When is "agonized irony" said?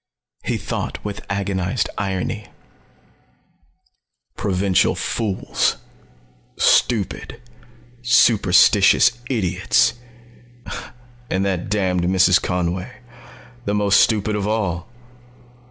1.29-2.47